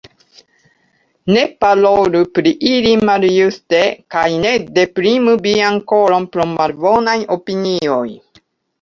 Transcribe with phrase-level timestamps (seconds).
[1.35, 3.83] Ne parolu pri ili maljuste
[4.17, 8.07] kaj ne deprimu vian koron pro malbonaj opinioj.